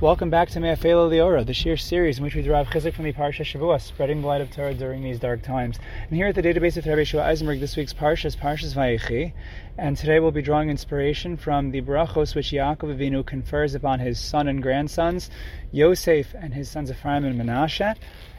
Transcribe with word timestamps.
Welcome 0.00 0.30
back 0.30 0.48
to 0.50 0.60
Me'afela 0.60 1.10
Leora, 1.10 1.44
the 1.44 1.52
shiur 1.52 1.76
series 1.76 2.18
in 2.18 2.24
which 2.24 2.36
we 2.36 2.42
derive 2.42 2.68
chizuk 2.68 2.94
from 2.94 3.04
the 3.04 3.12
Parsha 3.12 3.44
Shavua, 3.44 3.80
spreading 3.80 4.20
the 4.20 4.28
light 4.28 4.40
of 4.40 4.48
Torah 4.48 4.72
during 4.72 5.02
these 5.02 5.18
dark 5.18 5.42
times. 5.42 5.76
And 6.06 6.16
here 6.16 6.28
at 6.28 6.36
the 6.36 6.42
database 6.42 6.76
of 6.76 6.86
Rabbi 6.86 7.02
Shua 7.02 7.24
Eisenberg, 7.24 7.58
this 7.58 7.76
week's 7.76 7.94
Parsha 7.94 8.26
is 8.26 8.36
Parshas 8.36 8.74
Vayechi, 8.74 9.32
and 9.76 9.96
today 9.96 10.20
we'll 10.20 10.30
be 10.30 10.40
drawing 10.40 10.70
inspiration 10.70 11.36
from 11.36 11.72
the 11.72 11.80
brachos 11.80 12.36
which 12.36 12.52
Yaakov 12.52 12.96
Avinu 12.96 13.26
confers 13.26 13.74
upon 13.74 13.98
his 13.98 14.20
son 14.20 14.46
and 14.46 14.62
grandsons, 14.62 15.30
Yosef 15.72 16.32
and 16.32 16.54
his 16.54 16.70
sons 16.70 16.92
Ephraim 16.92 17.24
and 17.24 17.36
Menashe. 17.36 17.96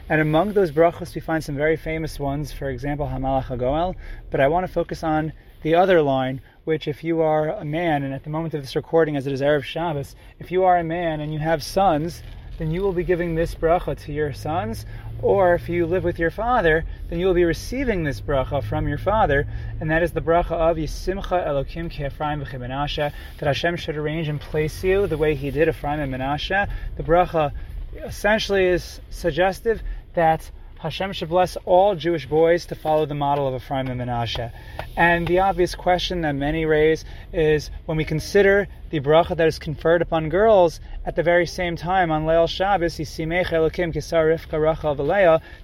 And 0.08 0.22
among 0.22 0.54
those 0.54 0.72
brachos 0.72 1.14
we 1.14 1.20
find 1.20 1.44
some 1.44 1.56
very 1.56 1.76
famous 1.76 2.18
ones, 2.18 2.52
for 2.52 2.70
example, 2.70 3.06
Hamalach 3.06 3.48
HaGoel, 3.48 3.96
but 4.30 4.40
I 4.40 4.48
want 4.48 4.66
to 4.66 4.72
focus 4.72 5.04
on 5.04 5.34
the 5.62 5.74
other 5.74 6.02
line, 6.02 6.40
which 6.64 6.88
if 6.88 7.04
you 7.04 7.20
are 7.20 7.48
a 7.48 7.64
man, 7.64 8.02
and 8.02 8.14
at 8.14 8.24
the 8.24 8.30
moment 8.30 8.54
of 8.54 8.62
this 8.62 8.76
recording, 8.76 9.16
as 9.16 9.26
it 9.26 9.32
is 9.32 9.40
Erev 9.40 9.64
Shabbos, 9.64 10.14
if 10.38 10.50
you 10.50 10.64
are 10.64 10.78
a 10.78 10.84
man 10.84 11.20
and 11.20 11.32
you 11.32 11.38
have 11.38 11.62
sons, 11.62 12.22
then 12.58 12.70
you 12.70 12.82
will 12.82 12.92
be 12.92 13.04
giving 13.04 13.34
this 13.34 13.54
bracha 13.54 13.98
to 14.04 14.12
your 14.12 14.32
sons, 14.32 14.84
or 15.22 15.54
if 15.54 15.68
you 15.68 15.86
live 15.86 16.04
with 16.04 16.18
your 16.18 16.30
father, 16.30 16.84
then 17.08 17.18
you 17.18 17.26
will 17.26 17.34
be 17.34 17.44
receiving 17.44 18.04
this 18.04 18.20
bracha 18.20 18.62
from 18.62 18.86
your 18.86 18.98
father, 18.98 19.46
and 19.80 19.90
that 19.90 20.02
is 20.02 20.12
the 20.12 20.20
bracha 20.20 20.52
of 20.52 20.76
Yisimcha 20.76 21.46
Elokim 21.46 21.90
Ki 21.90 22.04
Ephraim 22.04 22.42
Menashe, 22.44 23.12
that 23.38 23.46
Hashem 23.46 23.76
should 23.76 23.96
arrange 23.96 24.28
and 24.28 24.40
place 24.40 24.84
you 24.84 25.06
the 25.06 25.16
way 25.18 25.34
He 25.34 25.50
did 25.50 25.68
Ephraim 25.68 26.00
and 26.00 26.12
Menashe. 26.12 26.70
The 26.96 27.02
bracha 27.02 27.52
essentially 27.96 28.66
is 28.66 29.00
suggestive 29.10 29.82
that 30.14 30.50
Hashem 30.80 31.12
should 31.12 31.28
bless 31.28 31.58
all 31.66 31.94
Jewish 31.94 32.24
boys 32.24 32.64
to 32.66 32.74
follow 32.74 33.04
the 33.04 33.14
model 33.14 33.46
of 33.46 33.54
Ephraim 33.54 33.88
and 33.88 34.00
Menashe. 34.00 34.50
And 34.96 35.26
the 35.26 35.40
obvious 35.40 35.74
question 35.74 36.22
that 36.22 36.34
many 36.34 36.64
raise 36.64 37.04
is 37.34 37.70
when 37.84 37.98
we 37.98 38.04
consider 38.06 38.66
the 38.88 39.00
bracha 39.00 39.36
that 39.36 39.46
is 39.46 39.58
conferred 39.58 40.00
upon 40.00 40.30
girls 40.30 40.80
at 41.04 41.16
the 41.16 41.22
very 41.22 41.44
same 41.44 41.76
time 41.76 42.10
on 42.10 42.24
Leil 42.24 42.48
Shabbos, 42.48 42.96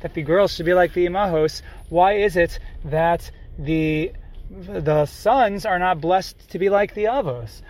that 0.02 0.14
the 0.14 0.22
girls 0.22 0.54
should 0.54 0.66
be 0.66 0.74
like 0.74 0.92
the 0.92 1.06
Imahos, 1.06 1.62
why 1.88 2.12
is 2.12 2.36
it 2.36 2.58
that 2.84 3.30
the 3.58 4.12
the 4.50 5.06
sons 5.06 5.64
are 5.64 5.78
not 5.78 5.98
blessed 6.00 6.50
to 6.50 6.58
be 6.58 6.68
like 6.68 6.92
the 6.92 7.04
Avos? 7.04 7.62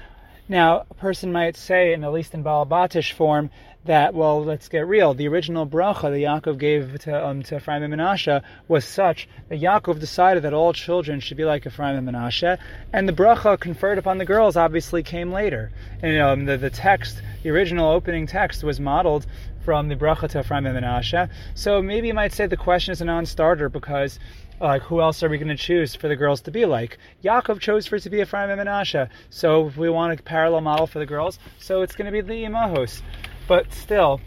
Now, 0.49 0.85
a 0.91 0.95
person 0.95 1.33
might 1.33 1.57
say, 1.57 1.93
and 1.93 2.05
at 2.05 2.13
least 2.13 2.35
in 2.35 2.45
Balabatish 2.45 3.13
form, 3.13 3.51
that, 3.87 4.15
well, 4.15 4.45
let's 4.45 4.69
get 4.69 4.87
real. 4.87 5.15
The 5.15 5.29
original 5.29 5.67
bracha 5.67 6.03
that 6.03 6.11
Yaakov 6.11 6.59
gave 6.59 6.99
to, 7.01 7.27
um, 7.27 7.43
to 7.45 7.57
Ephraim 7.57 7.83
and 7.83 7.95
Menashe 7.95 8.43
was 8.69 8.85
such 8.85 9.29
that 9.49 9.61
Yaakov 9.61 9.99
decided 9.99 10.43
that 10.45 10.53
all 10.53 10.73
children 10.73 11.21
should 11.21 11.37
be 11.37 11.45
like 11.45 11.67
Ephraim 11.67 11.97
and 11.97 12.09
Menashe, 12.09 12.59
and 12.93 13.09
the 13.09 13.13
bracha 13.13 13.59
conferred 13.59 13.99
upon 13.99 14.19
the 14.19 14.25
girls 14.25 14.57
obviously 14.57 15.03
came 15.03 15.33
later. 15.33 15.73
And 16.03 16.19
um, 16.21 16.45
the, 16.45 16.57
the 16.57 16.71
text, 16.71 17.21
the 17.43 17.51
original 17.51 17.91
opening 17.91 18.27
text, 18.27 18.63
was 18.63 18.79
modeled 18.79 19.27
from 19.65 19.89
the 19.89 19.97
bracha 19.97 20.29
to 20.31 20.41
Ephraim 20.41 20.67
and 20.67 20.79
Menashe. 20.79 21.29
So 21.55 21.83
maybe 21.83 22.09
you 22.09 22.15
might 22.15 22.33
say 22.33 22.47
the 22.47 22.57
question 22.57 22.93
is 22.93 23.01
a 23.01 23.05
non-starter 23.05 23.69
because 23.69 24.19
like 24.61 24.83
who 24.83 25.01
else 25.01 25.23
are 25.23 25.29
we 25.29 25.39
going 25.39 25.49
to 25.49 25.57
choose 25.57 25.95
for 25.95 26.09
the 26.09 26.17
girls 26.17 26.41
to 26.43 26.51
be 26.51 26.65
like? 26.65 26.99
Yaakov 27.23 27.61
chose 27.61 27.87
for 27.87 27.97
it 27.97 28.03
to 28.03 28.11
be 28.11 28.21
Ephraim 28.21 28.51
and 28.51 28.61
Menashe. 28.61 29.09
So 29.31 29.67
if 29.67 29.77
we 29.77 29.91
want 29.91 30.19
a 30.19 30.23
parallel 30.23 30.63
model 30.63 30.87
for 30.87 30.99
the 30.99 31.07
girls, 31.07 31.39
so 31.59 31.83
it's 31.83 31.95
going 31.95 32.07
to 32.07 32.13
be 32.13 32.21
the 32.21 32.45
Imahos. 32.45 33.03
But 33.49 33.73
still, 33.73 34.21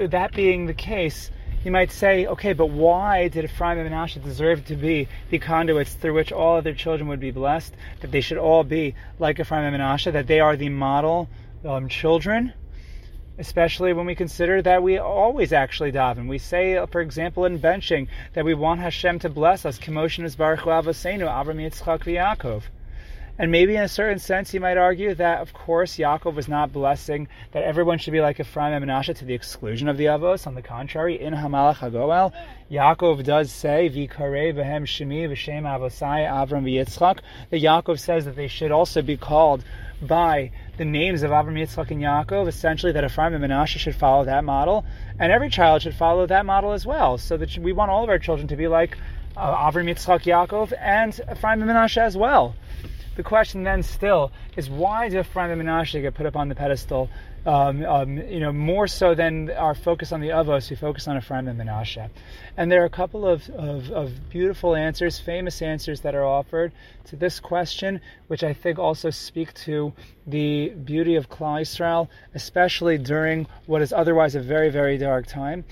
that 0.00 0.32
being 0.32 0.66
the 0.66 0.74
case, 0.74 1.30
you 1.64 1.70
might 1.70 1.90
say, 1.90 2.26
okay, 2.26 2.54
but 2.54 2.66
why 2.66 3.28
did 3.28 3.44
Ephraim 3.44 3.78
and 3.78 3.90
Menashe 3.90 4.22
deserve 4.22 4.64
to 4.66 4.76
be 4.76 5.08
the 5.28 5.38
conduits 5.38 5.92
through 5.92 6.14
which 6.14 6.32
all 6.32 6.56
other 6.56 6.72
children 6.72 7.08
would 7.08 7.20
be 7.20 7.30
blessed? 7.30 7.74
That 8.00 8.10
they 8.10 8.22
should 8.22 8.38
all 8.38 8.64
be 8.64 8.94
like 9.18 9.38
Ephraim 9.38 9.64
and 9.64 9.76
Menashe, 9.76 10.12
that 10.12 10.26
they 10.26 10.40
are 10.40 10.56
the 10.56 10.70
model 10.70 11.28
um, 11.64 11.88
children? 11.88 12.54
especially 13.40 13.94
when 13.94 14.04
we 14.04 14.14
consider 14.14 14.60
that 14.60 14.82
we 14.82 14.98
always 14.98 15.50
actually 15.50 15.90
daven. 15.90 16.28
We 16.28 16.36
say, 16.36 16.84
for 16.92 17.00
example, 17.00 17.46
in 17.46 17.58
benching, 17.58 18.08
that 18.34 18.44
we 18.44 18.52
want 18.52 18.80
Hashem 18.80 19.18
to 19.20 19.30
bless 19.30 19.64
us. 19.64 19.78
Commotion 19.78 20.26
is 20.26 20.36
Baruch 20.36 20.60
Avosenu, 20.60 21.26
Avram 21.26 21.56
Yitzchak 21.56 22.04
Yaakov. 22.04 22.64
And 23.40 23.50
maybe 23.50 23.74
in 23.74 23.82
a 23.82 23.88
certain 23.88 24.18
sense, 24.18 24.52
you 24.52 24.60
might 24.60 24.76
argue 24.76 25.14
that, 25.14 25.40
of 25.40 25.54
course, 25.54 25.96
Yaakov 25.96 26.34
was 26.34 26.46
not 26.46 26.74
blessing 26.74 27.26
that 27.52 27.62
everyone 27.62 27.96
should 27.96 28.12
be 28.12 28.20
like 28.20 28.38
Ephraim 28.38 28.74
and 28.74 28.84
Menashe 28.84 29.16
to 29.16 29.24
the 29.24 29.32
exclusion 29.32 29.88
of 29.88 29.96
the 29.96 30.04
Avos. 30.04 30.46
On 30.46 30.54
the 30.54 30.60
contrary, 30.60 31.18
in 31.18 31.32
Hamalach 31.32 31.76
HaGoel, 31.76 32.34
Yaakov 32.70 33.24
does 33.24 33.50
say, 33.50 33.88
Vikare 33.88 34.52
v'hem 34.52 34.82
shemi 34.82 35.26
v'shem 35.26 35.62
avosai 35.62 36.28
Avram 36.30 36.64
v'yitzchak, 36.64 37.20
that 37.48 37.62
Yaakov 37.62 37.98
says 37.98 38.26
that 38.26 38.36
they 38.36 38.46
should 38.46 38.72
also 38.72 39.00
be 39.00 39.16
called 39.16 39.64
by 40.02 40.50
the 40.76 40.84
names 40.84 41.22
of 41.22 41.30
Avram, 41.30 41.58
Yitzchak, 41.58 41.90
and 41.90 42.02
Yaakov, 42.02 42.46
essentially 42.46 42.92
that 42.92 43.04
Ephraim 43.04 43.32
and 43.32 43.42
Menashe 43.42 43.78
should 43.78 43.96
follow 43.96 44.26
that 44.26 44.44
model, 44.44 44.84
and 45.18 45.32
every 45.32 45.48
child 45.48 45.80
should 45.80 45.94
follow 45.94 46.26
that 46.26 46.44
model 46.44 46.72
as 46.72 46.84
well. 46.84 47.16
So 47.16 47.38
that 47.38 47.56
we 47.56 47.72
want 47.72 47.90
all 47.90 48.04
of 48.04 48.10
our 48.10 48.18
children 48.18 48.48
to 48.48 48.56
be 48.56 48.68
like 48.68 48.98
uh, 49.34 49.70
Avram, 49.70 49.88
Yitzchak, 49.90 50.24
Yaakov, 50.24 50.74
and 50.78 51.18
Ephraim 51.32 51.62
and 51.62 51.70
Menashe 51.70 51.96
as 51.96 52.18
well. 52.18 52.54
The 53.20 53.24
question 53.24 53.64
then 53.64 53.82
still 53.82 54.32
is 54.56 54.70
why 54.70 55.10
do 55.10 55.20
Ephraim 55.20 55.50
and 55.50 55.60
Menashe 55.60 56.00
get 56.00 56.14
put 56.14 56.24
up 56.24 56.36
on 56.36 56.48
the 56.48 56.54
pedestal? 56.54 57.10
Um, 57.44 57.84
um, 57.84 58.16
you 58.16 58.40
know, 58.40 58.50
more 58.50 58.86
so 58.86 59.14
than 59.14 59.50
our 59.50 59.74
focus 59.74 60.10
on 60.12 60.22
the 60.22 60.28
Avos, 60.28 60.70
we 60.70 60.76
focus 60.76 61.06
on 61.06 61.18
Ephraim 61.18 61.46
and 61.46 61.60
Menashe. 61.60 62.08
And 62.56 62.72
there 62.72 62.80
are 62.80 62.86
a 62.86 62.88
couple 62.88 63.28
of, 63.28 63.46
of, 63.50 63.90
of, 63.90 64.30
beautiful 64.30 64.74
answers, 64.74 65.20
famous 65.20 65.60
answers 65.60 66.00
that 66.00 66.14
are 66.14 66.24
offered 66.24 66.72
to 67.08 67.16
this 67.16 67.40
question, 67.40 68.00
which 68.28 68.42
I 68.42 68.54
think 68.54 68.78
also 68.78 69.10
speak 69.10 69.52
to 69.66 69.92
the 70.26 70.70
beauty 70.70 71.16
of 71.16 71.28
Klal 71.28 71.60
Yisrael, 71.60 72.08
especially 72.34 72.96
during 72.96 73.46
what 73.66 73.82
is 73.82 73.92
otherwise 73.92 74.34
a 74.34 74.40
very, 74.40 74.70
very 74.70 74.96
dark 74.96 75.26
time. 75.26 75.66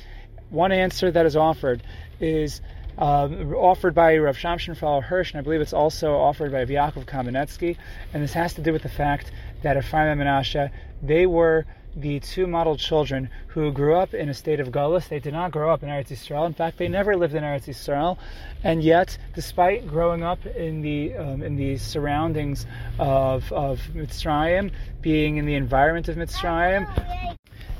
One 0.50 0.70
answer 0.70 1.10
that 1.10 1.24
is 1.24 1.34
offered 1.34 1.82
is 2.20 2.60
um, 2.98 3.54
offered 3.54 3.94
by 3.94 4.16
Rav 4.16 4.36
Shamshon 4.36 4.70
Raphael 4.70 5.00
Hirsch, 5.00 5.32
and 5.32 5.38
I 5.38 5.42
believe 5.42 5.60
it's 5.60 5.72
also 5.72 6.16
offered 6.16 6.52
by 6.52 6.64
Yaakov 6.64 7.06
Kamenetsky. 7.06 7.76
And 8.12 8.22
this 8.22 8.32
has 8.32 8.54
to 8.54 8.60
do 8.60 8.72
with 8.72 8.82
the 8.82 8.88
fact 8.88 9.30
that 9.62 9.76
Ephraim 9.76 10.20
and 10.20 10.20
Menashe, 10.20 10.70
they 11.02 11.26
were 11.26 11.64
the 11.96 12.20
two 12.20 12.46
model 12.46 12.76
children 12.76 13.30
who 13.48 13.72
grew 13.72 13.96
up 13.96 14.14
in 14.14 14.28
a 14.28 14.34
state 14.34 14.60
of 14.60 14.68
Gullus. 14.68 15.08
They 15.08 15.20
did 15.20 15.32
not 15.32 15.50
grow 15.50 15.72
up 15.72 15.82
in 15.82 15.88
Eretz 15.88 16.08
Yisrael. 16.08 16.46
In 16.46 16.54
fact, 16.54 16.78
they 16.78 16.88
never 16.88 17.16
lived 17.16 17.34
in 17.34 17.42
Eretz 17.42 17.66
Yisrael. 17.66 18.18
And 18.62 18.82
yet, 18.82 19.16
despite 19.34 19.86
growing 19.86 20.22
up 20.22 20.44
in 20.46 20.80
the 20.82 21.16
um, 21.16 21.42
in 21.42 21.56
the 21.56 21.76
surroundings 21.78 22.66
of 22.98 23.50
of 23.52 23.80
Mitzrayim, 23.94 24.72
being 25.00 25.38
in 25.38 25.46
the 25.46 25.54
environment 25.54 26.08
of 26.08 26.16
Mitzrayim, 26.16 26.86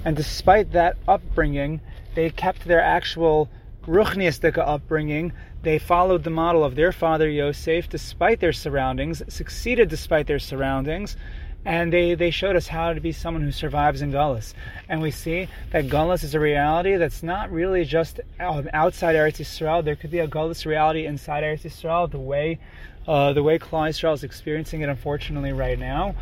and 0.05 0.17
despite 0.17 0.73
that 0.73 0.97
upbringing, 1.07 1.81
they 2.15 2.31
kept 2.31 2.65
their 2.65 2.81
actual 2.81 3.49
ruchniistic 3.88 4.59
upbringing, 4.59 5.32
they 5.62 5.78
followed 5.78 6.22
the 6.22 6.31
model 6.31 6.62
of 6.62 6.76
their 6.76 6.93
father 6.93 7.28
Yosef 7.28 7.88
despite 7.88 8.38
their 8.38 8.53
surroundings, 8.53 9.22
succeeded 9.28 9.88
despite 9.88 10.26
their 10.26 10.38
surroundings, 10.38 11.16
and 11.65 11.93
they, 11.93 12.15
they 12.15 12.31
showed 12.31 12.54
us 12.54 12.69
how 12.69 12.93
to 12.93 13.00
be 13.00 13.12
someone 13.12 13.43
who 13.43 13.50
survives 13.50 14.00
in 14.00 14.12
Gullus. 14.12 14.54
And 14.88 15.03
we 15.03 15.10
see 15.10 15.48
that 15.71 15.88
Gullus 15.88 16.22
is 16.22 16.34
a 16.34 16.41
reality 16.41 16.97
that's 16.97 17.22
not 17.22 17.50
really 17.50 17.84
just 17.84 18.21
outside 18.38 19.16
Eretz 19.16 19.38
Yisrael. 19.38 19.84
There 19.84 19.97
could 19.97 20.10
be 20.10 20.21
a 20.21 20.28
Gullus 20.28 20.65
reality 20.65 21.06
inside 21.06 21.43
Eretz 21.43 21.62
Yisrael, 21.62 22.10
the 22.10 22.19
way 22.19 22.59
uh, 23.09 23.32
the 23.32 23.43
way 23.43 23.59
Klal 23.59 23.88
Yisrael 23.88 24.12
is 24.12 24.22
experiencing 24.22 24.82
it, 24.82 24.88
unfortunately, 24.91 25.53
right 25.53 25.78
now. 25.78 26.15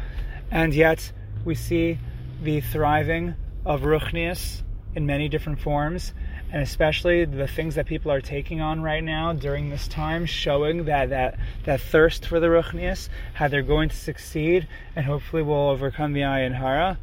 And 0.52 0.72
yet, 0.72 1.12
we 1.44 1.56
see 1.56 1.98
the 2.42 2.60
thriving 2.60 3.34
of 3.64 3.82
Ruchnius 3.82 4.62
in 4.94 5.04
many 5.04 5.28
different 5.28 5.60
forms 5.60 6.12
and 6.52 6.62
especially 6.62 7.24
the 7.24 7.48
things 7.48 7.74
that 7.74 7.86
people 7.86 8.10
are 8.12 8.20
taking 8.20 8.60
on 8.60 8.82
right 8.82 9.02
now 9.02 9.32
during 9.32 9.70
this 9.70 9.88
time, 9.88 10.26
showing 10.26 10.84
that 10.84 11.10
that, 11.10 11.38
that 11.64 11.80
thirst 11.80 12.26
for 12.26 12.40
the 12.40 12.46
Ruchnius, 12.46 13.08
how 13.34 13.48
they're 13.48 13.62
going 13.62 13.88
to 13.88 13.96
succeed, 13.96 14.68
and 14.94 15.06
hopefully 15.06 15.42
will 15.42 15.70
overcome 15.70 16.12
the 16.12 16.20
Ayin 16.20 16.54
Hara. 16.54 16.98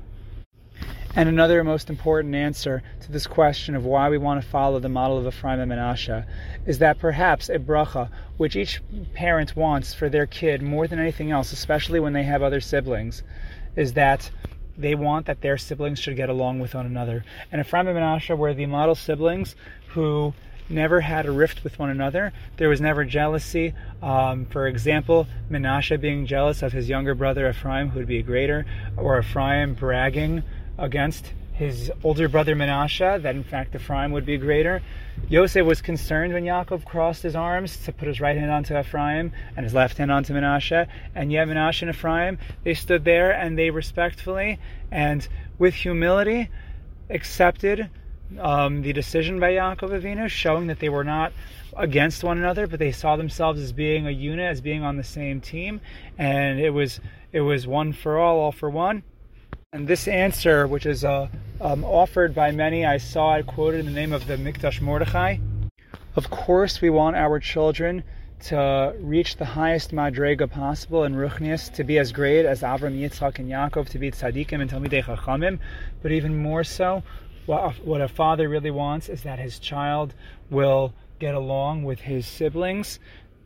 And 1.15 1.29
another 1.29 1.63
most 1.63 1.91
important 1.91 2.33
answer 2.33 2.81
to 3.01 3.11
this 3.11 3.27
question 3.27 3.75
of 3.75 3.85
why 3.85 4.09
we 4.09 4.17
want 4.17 4.41
to 4.41 4.47
follow 4.47 4.79
the 4.79 4.89
model 4.89 5.19
of 5.19 5.27
Ephraim 5.27 5.59
and 5.59 5.71
Menashe 5.71 6.25
is 6.65 6.79
that 6.79 6.97
perhaps 6.97 7.49
a 7.49 7.59
bracha, 7.59 8.09
which 8.37 8.55
each 8.55 8.81
parent 9.13 9.55
wants 9.55 9.93
for 9.93 10.09
their 10.09 10.25
kid 10.25 10.63
more 10.63 10.87
than 10.87 10.97
anything 10.97 11.29
else, 11.29 11.53
especially 11.53 11.99
when 11.99 12.13
they 12.13 12.23
have 12.23 12.41
other 12.41 12.59
siblings, 12.59 13.21
is 13.75 13.93
that 13.93 14.31
they 14.77 14.95
want 14.95 15.25
that 15.27 15.41
their 15.41 15.57
siblings 15.57 15.99
should 15.99 16.15
get 16.15 16.29
along 16.29 16.59
with 16.59 16.75
one 16.75 16.85
another. 16.85 17.23
And 17.51 17.61
Ephraim 17.61 17.87
and 17.87 17.97
Menashe 17.97 18.35
were 18.37 18.53
the 18.53 18.65
model 18.65 18.95
siblings 18.95 19.55
who 19.89 20.33
never 20.69 21.01
had 21.01 21.25
a 21.25 21.31
rift 21.31 21.63
with 21.63 21.77
one 21.77 21.89
another. 21.89 22.33
There 22.57 22.69
was 22.69 22.81
never 22.81 23.03
jealousy. 23.05 23.73
Um, 24.01 24.45
for 24.45 24.67
example, 24.67 25.27
Menashe 25.49 25.99
being 25.99 26.25
jealous 26.25 26.61
of 26.63 26.73
his 26.73 26.89
younger 26.89 27.15
brother 27.15 27.49
Ephraim, 27.49 27.89
who 27.89 27.99
would 27.99 28.07
be 28.07 28.19
a 28.19 28.23
greater, 28.23 28.65
or 28.97 29.19
Ephraim 29.19 29.73
bragging 29.73 30.43
against 30.77 31.33
his 31.53 31.91
older 32.03 32.27
brother 32.27 32.55
Menashe, 32.55 33.21
that 33.21 33.35
in 33.35 33.43
fact 33.43 33.71
the 33.71 33.79
Ephraim 33.79 34.11
would 34.11 34.25
be 34.25 34.37
greater. 34.37 34.81
Yosef 35.29 35.65
was 35.65 35.81
concerned 35.81 36.33
when 36.33 36.43
Yaakov 36.43 36.83
crossed 36.83 37.21
his 37.23 37.35
arms 37.35 37.77
to 37.85 37.93
put 37.93 38.07
his 38.07 38.19
right 38.19 38.35
hand 38.35 38.51
onto 38.51 38.77
Ephraim 38.77 39.31
and 39.55 39.63
his 39.63 39.73
left 39.73 39.97
hand 39.97 40.11
onto 40.11 40.33
Menashe, 40.33 40.87
and 41.13 41.31
yet 41.31 41.47
Menashe 41.47 41.83
and 41.83 41.91
Ephraim, 41.91 42.39
they 42.63 42.73
stood 42.73 43.05
there 43.05 43.31
and 43.31 43.57
they 43.57 43.69
respectfully 43.69 44.59
and 44.91 45.27
with 45.59 45.75
humility, 45.75 46.49
accepted 47.09 47.89
um, 48.39 48.81
the 48.81 48.93
decision 48.93 49.39
by 49.39 49.51
Yaakov 49.51 50.01
Avinu, 50.01 50.27
showing 50.27 50.67
that 50.67 50.79
they 50.79 50.89
were 50.89 51.03
not 51.03 51.33
against 51.77 52.23
one 52.23 52.37
another, 52.37 52.67
but 52.67 52.79
they 52.79 52.91
saw 52.91 53.15
themselves 53.15 53.61
as 53.61 53.71
being 53.71 54.07
a 54.07 54.11
unit, 54.11 54.45
as 54.45 54.61
being 54.61 54.83
on 54.83 54.97
the 54.97 55.03
same 55.03 55.41
team, 55.41 55.81
and 56.17 56.59
it 56.59 56.71
was 56.71 56.99
it 57.31 57.41
was 57.41 57.65
one 57.67 57.93
for 57.93 58.17
all, 58.17 58.39
all 58.39 58.51
for 58.51 58.69
one. 58.69 59.03
And 59.73 59.87
this 59.87 60.07
answer, 60.07 60.67
which 60.67 60.85
is 60.85 61.03
uh, 61.03 61.27
um, 61.59 61.83
offered 61.83 62.35
by 62.35 62.51
many, 62.51 62.85
I 62.85 62.97
saw 62.97 63.33
it 63.37 63.47
quoted 63.47 63.79
in 63.79 63.87
the 63.87 63.91
name 63.91 64.13
of 64.13 64.27
the 64.27 64.37
Mikdash 64.37 64.79
Mordechai. 64.81 65.37
Of 66.15 66.29
course, 66.29 66.79
we 66.79 66.91
want 66.91 67.15
our 67.15 67.39
children 67.39 68.03
to 68.41 68.93
reach 68.99 69.37
the 69.37 69.45
highest 69.45 69.91
madrega 69.91 70.47
possible 70.47 71.05
in 71.05 71.15
Ruchnius, 71.15 71.73
to 71.73 71.83
be 71.83 71.97
as 71.97 72.11
great 72.11 72.45
as 72.45 72.61
Avram, 72.61 72.95
Yitzchak, 72.95 73.39
and 73.39 73.49
Yaakov, 73.49 73.89
to 73.89 73.97
be 73.97 74.11
tzaddikim 74.11 74.61
and 74.61 74.69
Talmidei 74.69 75.03
Chachamim, 75.03 75.57
but 76.03 76.11
even 76.11 76.37
more 76.37 76.63
so, 76.63 77.01
what 77.47 78.01
a 78.01 78.07
father 78.07 78.47
really 78.47 78.69
wants 78.69 79.09
is 79.09 79.23
that 79.23 79.39
his 79.39 79.57
child 79.57 80.13
will 80.51 80.93
get 81.17 81.33
along 81.33 81.83
with 81.83 81.99
his 81.99 82.27
siblings, 82.27 82.99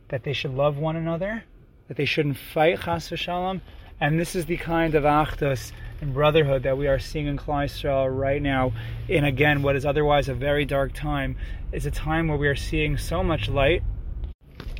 that 0.08 0.24
they 0.24 0.34
should 0.34 0.52
love 0.52 0.76
one 0.76 0.96
another, 0.96 1.44
that 1.86 1.96
they 1.96 2.04
shouldn't 2.04 2.36
fight, 2.36 2.80
chas 2.82 3.08
v'shalom, 3.08 3.62
and 4.00 4.18
this 4.18 4.36
is 4.36 4.46
the 4.46 4.56
kind 4.56 4.94
of 4.94 5.04
achdus 5.04 5.72
and 6.00 6.14
brotherhood 6.14 6.62
that 6.62 6.78
we 6.78 6.86
are 6.86 6.98
seeing 6.98 7.26
in 7.26 7.36
Klal 7.36 8.16
right 8.16 8.40
now. 8.40 8.72
In 9.08 9.24
again, 9.24 9.62
what 9.62 9.76
is 9.76 9.84
otherwise 9.84 10.28
a 10.28 10.34
very 10.34 10.64
dark 10.64 10.92
time, 10.92 11.36
is 11.72 11.86
a 11.86 11.90
time 11.90 12.28
where 12.28 12.38
we 12.38 12.48
are 12.48 12.56
seeing 12.56 12.96
so 12.96 13.22
much 13.22 13.48
light. 13.48 13.82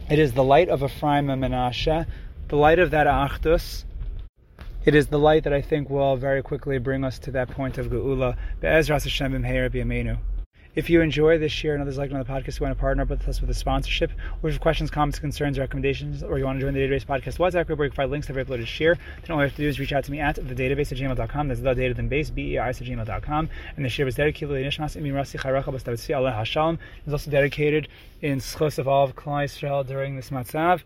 It 0.09 0.19
is 0.19 0.33
the 0.33 0.45
light 0.45 0.69
of 0.69 0.83
Ephraim 0.83 1.29
and 1.31 1.43
Menashe, 1.43 2.07
the 2.49 2.57
light 2.57 2.79
of 2.79 2.93
that 2.93 3.07
achdus. 3.07 3.85
It 4.85 4.95
is 4.95 5.09
the 5.09 5.19
light 5.19 5.45
that 5.45 5.53
I 5.53 5.61
think 5.61 5.91
will 5.91 6.17
very 6.17 6.43
quickly 6.43 6.79
bring 6.79 7.05
us 7.05 7.19
to 7.21 7.31
that 7.33 7.51
point 7.51 7.77
of 7.77 7.89
Geula. 7.89 8.37
Be'ezras 8.61 9.03
Hashem 9.05 9.33
b'mheir 9.33 9.69
b'yameinu. 9.69 10.19
If 10.75 10.91
you 10.91 11.01
enjoy 11.01 11.39
this 11.39 11.53
shiur 11.53 11.73
and 11.73 11.83
others 11.83 11.99
like 11.99 12.11
another 12.11 12.31
podcast, 12.31 12.61
you 12.61 12.67
want 12.67 12.77
to 12.77 12.81
partner 12.81 13.03
up 13.03 13.09
with 13.09 13.27
us 13.27 13.41
with 13.41 13.51
a 13.51 13.55
sponsorship, 13.55 14.13
or 14.43 14.51
have 14.51 14.61
questions, 14.61 14.91
comments, 14.91 15.19
concerns, 15.19 15.59
recommendations, 15.59 16.23
or 16.23 16.39
you 16.39 16.45
want 16.45 16.61
to 16.61 16.65
join 16.65 16.75
the 16.75 16.81
database 16.81 17.05
podcast 17.05 17.39
WhatsApp 17.39 17.67
group 17.67 17.79
where 17.79 17.87
you 17.87 17.91
can 17.91 17.97
find 17.97 18.11
links 18.11 18.27
to 18.29 18.33
every 18.33 18.45
uploaded 18.45 18.67
shiur, 18.67 18.97
then 19.23 19.31
all 19.31 19.39
you 19.39 19.49
have 19.49 19.57
to 19.57 19.63
do 19.63 19.69
is 19.69 19.81
reach 19.81 19.93
out 19.93 20.05
to 20.05 20.13
me 20.13 20.21
at 20.21 20.37
the 20.37 20.55
database 20.55 20.93
at 20.93 20.99
gmail.com. 20.99 21.49
That's 21.49 21.61
the 21.61 21.75
data 21.75 21.95
then 21.95 22.09
base, 22.09 22.31
B-E-I-S 22.31 22.81
at 22.81 22.87
gmail.com. 22.87 23.49
And 23.77 23.85
the 23.85 23.89
shiur 23.89 24.07
is 24.07 24.15
dedicated 24.15 24.49
to 24.49 24.55
Nishmas 24.63 24.95
Hashalom. 26.33 26.79
It's 27.05 27.13
also 27.13 27.31
dedicated 27.31 27.89
in 28.21 28.39
schos 28.39 28.79
of 28.79 28.87
all 28.87 29.05
of 29.05 29.17
Klal 29.17 29.45
Yisrael 29.45 29.87
during 29.87 30.17
this 30.17 30.31
matzav. 30.31 30.83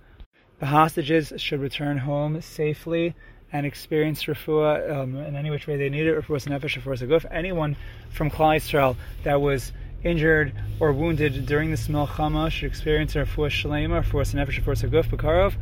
The 0.60 0.66
hostages 0.66 1.32
should 1.38 1.60
return 1.60 1.98
home 1.98 2.40
safely 2.40 3.14
and 3.52 3.66
experience 3.66 4.24
refuah 4.24 4.90
um, 4.90 5.16
in 5.16 5.36
any 5.36 5.50
which 5.50 5.66
way 5.66 5.76
they 5.76 5.90
need 5.90 6.06
it, 6.06 6.16
refuah 6.16 6.46
nefesh, 6.48 6.80
refuah 6.80 7.08
guf. 7.08 7.24
Anyone 7.30 7.76
from 8.10 8.30
Klal 8.30 8.56
Yisrael 8.56 8.96
that 9.24 9.40
was 9.40 9.72
injured 10.02 10.52
or 10.80 10.92
wounded 10.92 11.46
during 11.46 11.70
this 11.70 11.88
milchama 11.88 12.50
should 12.50 12.66
experience 12.66 13.14
refuah 13.14 13.48
shalema, 13.48 14.02
refuah 14.02 14.34
nefesh, 14.34 14.62
refuah 14.62 14.90
guf, 14.90 15.06
bekarov. 15.06 15.54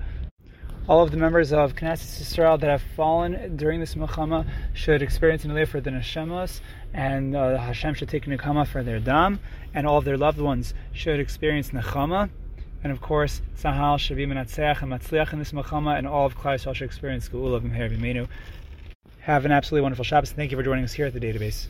All 0.89 1.03
of 1.03 1.11
the 1.11 1.17
members 1.17 1.53
of 1.53 1.75
Knesset 1.75 2.21
Yisrael 2.21 2.59
that 2.61 2.71
have 2.71 2.83
fallen 2.97 3.57
during 3.57 3.81
this 3.81 3.95
milchama 3.95 4.47
should 4.73 5.03
experience 5.03 5.45
an 5.45 5.67
for 5.67 5.81
the 5.81 5.91
neshamos, 5.91 6.61
and 6.95 7.37
uh, 7.37 7.59
Hashem 7.59 7.95
should 7.95 8.09
take 8.09 8.25
nekama 8.25 8.67
for 8.67 8.83
their 8.83 8.99
dam, 8.99 9.41
and 9.75 9.87
all 9.87 9.99
of 9.99 10.05
their 10.05 10.17
loved 10.17 10.41
ones 10.41 10.75
should 10.93 11.21
experience 11.21 11.71
nechama. 11.71 12.31
And 12.83 12.93
of 12.93 13.01
course, 13.01 13.43
Tzahal, 13.59 13.99
Shavim, 13.99 14.31
and 14.31 14.49
Atzeach, 14.49 14.83
and 14.83 14.93
Matzliach 14.93 15.33
in 15.33 15.39
this 15.39 15.53
Machama, 15.53 15.99
and 15.99 16.07
all 16.07 16.27
of 16.27 16.37
Klal 16.37 16.55
Yisrael 16.55 16.75
should 16.75 16.87
experience 16.87 17.29
Geula 17.29 17.61
B'Meher 17.61 17.95
B'Meinu. 17.95 18.29
Have 19.21 19.45
an 19.45 19.53
absolutely 19.53 19.83
wonderful 19.83 20.05
Shabbos, 20.05 20.33
thank 20.33 20.51
you 20.51 20.57
for 20.57 20.63
joining 20.63 20.85
us 20.85 20.93
here 20.95 21.07
at 21.07 21.13
the 21.13 21.21
database. 21.21 21.69